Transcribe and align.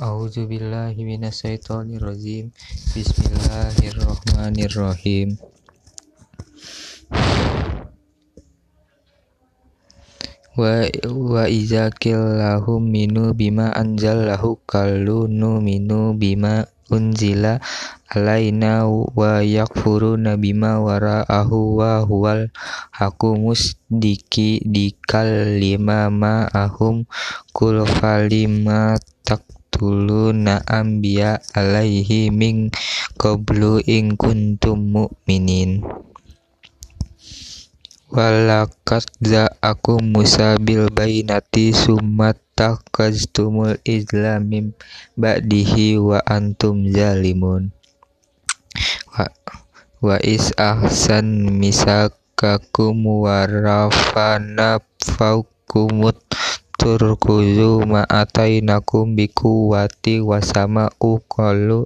A'udzu 0.00 0.48
billahi 0.48 1.04
minasyaitonir 1.04 2.00
rajim. 2.00 2.56
Bismillahirrahmanirrahim. 2.96 5.36
Wa 10.56 10.88
wa 11.04 11.44
iza 11.52 11.92
lahum 12.16 12.88
minu 12.88 13.36
bima 13.36 13.76
anzalahu 13.76 14.56
qalu 14.64 15.28
minu 15.60 16.16
bima 16.16 16.64
unzila 16.88 17.60
alaina 18.08 18.88
wa 18.88 19.44
yakfuruna 19.44 20.40
bima 20.40 20.80
wara'ahu 20.80 21.76
wa 21.76 22.08
huwal 22.08 22.48
hakumus 22.88 23.76
diki 23.92 24.64
dikal 24.64 25.60
lima 25.60 26.08
ma'ahum 26.08 27.04
kul 27.52 27.84
falima 27.84 28.96
taqtuluna 29.80 30.60
anbiya 30.68 31.40
alaihi 31.56 32.28
min 32.28 32.68
qablu 33.16 33.80
in 33.80 34.12
kuntum 34.12 34.76
mu'minin. 34.92 35.80
Walakat 38.12 39.08
aku 39.64 40.04
Musa 40.04 40.60
bil 40.60 40.92
bainati 40.92 41.72
sumat 41.72 42.36
takaztumul 42.52 43.80
islamim 43.88 44.76
ba'dihi 45.16 45.96
wa 45.96 46.20
antum 46.28 46.84
zalimun. 46.92 47.72
Wa, 49.16 49.32
wa 50.04 50.20
is 50.20 50.52
ahsan 50.60 51.56
misakakum 51.56 53.00
wa 53.24 53.48
rafana 53.48 54.84
faukumut 55.00 56.20
turkuzu 56.80 57.70
ma 57.92 58.02
atainakum 58.20 59.06
bikuwati 59.18 60.14
wa 60.28 60.38
sama 60.50 60.84
uqalu 61.12 61.80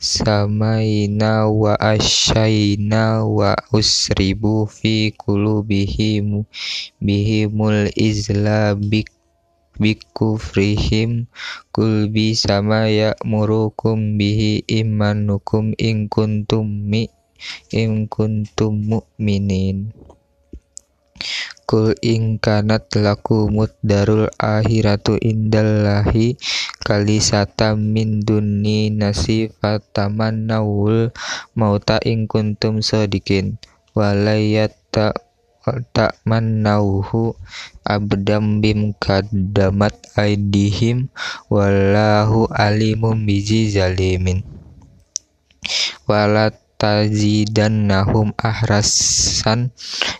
samaina 0.00 1.32
wa 1.62 1.72
asyaina 1.92 3.24
wa 3.38 3.50
usribu 3.78 4.54
fi 4.76 4.94
qulubihim 5.22 6.26
bihimul 7.06 7.80
izla 8.08 8.58
bik 8.90 9.08
bikufrihim 9.80 11.10
kul 11.72 12.12
bi 12.12 12.26
sama 12.36 12.84
murukum 13.30 13.98
bihi 14.20 14.52
imanukum 14.80 15.72
in 15.88 15.98
kuntum 16.12 16.66
mi 16.90 17.02
in 17.80 18.04
mu'minin 18.88 19.76
Kul 21.70 21.94
in 22.02 22.42
kanat 22.42 22.90
lakumut 22.98 23.78
darul 23.78 24.26
akhiratu 24.34 25.14
indallahi 25.22 26.34
kalisata 26.82 27.78
min 27.78 28.26
dunni 28.26 28.90
nasifataman 28.90 30.50
nawul 30.50 31.14
mauta 31.54 32.02
in 32.02 32.26
kuntum 32.26 32.82
sodikin 32.82 33.62
walayata 33.94 35.14
tak 35.94 36.18
manauhu 36.26 37.38
abdam 37.86 38.58
bim 38.58 38.90
kadamat 38.98 39.94
aidihim 40.18 41.06
wallahu 41.46 42.50
alimum 42.50 43.22
bizi 43.22 43.70
zalimin. 43.70 44.42
Walat 46.10 46.58
tajidannahum 46.80 48.32
ahrasan 48.40 49.68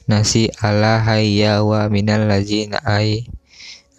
nasi 0.05 0.53
ala 0.61 1.01
hayya 1.01 1.65
wa 1.65 1.89
minal 1.89 2.29
ladzina 2.29 2.77
ay 2.85 3.25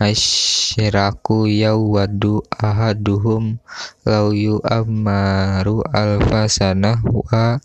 asyraku 0.01 1.49
yawadu 1.49 2.45
ahaduhum 2.53 3.57
law 4.05 4.29
yu'ammaru 4.29 5.81
alfasana 5.89 7.01
wa 7.05 7.57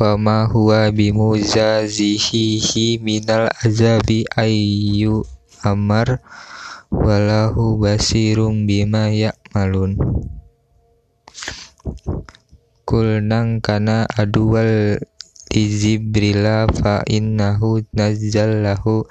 wa 0.00 0.10
ma 0.16 0.48
huwa 0.48 0.88
bimuzazihi 0.92 3.00
minal 3.04 3.52
azabi 3.64 4.24
ayyu 4.36 5.24
amar 5.64 6.20
walahu 6.92 7.80
basirum 7.80 8.64
bima 8.68 9.08
ya'malun 9.12 9.96
kulnang 12.92 13.64
kana 13.64 14.04
adual 14.20 15.00
lizibrila 15.48 16.68
fa 16.68 17.00
innahu 17.08 17.80
nazzallahu 17.96 19.08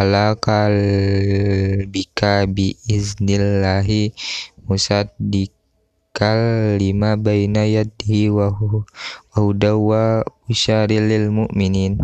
ala 0.00 0.32
kalbika 0.40 2.32
bi 2.48 2.72
iznillahi 2.88 4.16
musaddiqal 4.64 6.40
lima 6.80 7.20
baina 7.20 7.68
yadihi 7.68 8.32
wa 8.32 8.48
hudawa 9.36 10.24
usyaril 10.48 11.28
mu'minin 11.28 12.00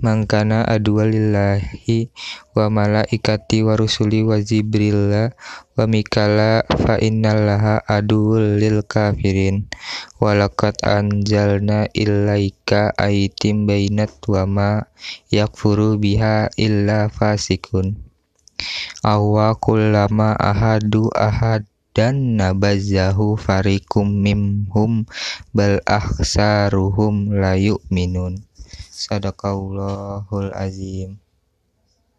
mangkana 0.00 0.64
adualillahi 0.68 2.08
wa 2.56 2.66
malaikati 2.70 3.62
wa 3.62 3.76
rusuli 3.76 4.22
wa 4.26 4.40
jibrilla 4.40 5.32
wa 5.76 5.84
mikala 5.86 6.66
fa 6.66 6.98
innallaha 6.98 7.84
aduul 7.86 8.58
lil 8.58 8.82
kafirin. 8.82 9.68
Walakat 10.18 10.82
anjalna 10.82 11.86
ilaika 11.94 12.90
aitim 12.98 13.68
bainat 13.70 14.10
wa 14.26 14.42
ma 14.46 14.70
yakfuru 15.30 16.00
biha 16.00 16.50
illa 16.58 17.06
fasikun. 17.12 17.94
Awwa 19.06 19.54
kullama 19.54 20.34
ahadu 20.34 21.14
ahad 21.14 21.62
dan 21.94 22.38
nabazahu 22.38 23.38
farikum 23.38 24.22
mimhum 24.22 25.06
bal 25.54 25.78
ahsaruhum 25.86 27.30
la 27.38 27.54
yu'minun 27.54 28.47
Sadaqallahul 29.02 30.50
azim 30.64 31.10